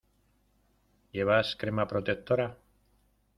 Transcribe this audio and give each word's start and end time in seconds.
¿Llevas 1.17 1.53
crema 1.55 1.87
protectora? 1.93 2.47